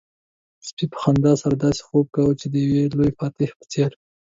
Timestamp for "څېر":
3.71-3.91